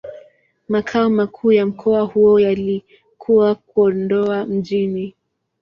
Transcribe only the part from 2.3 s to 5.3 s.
yalikuwa Kondoa Mjini.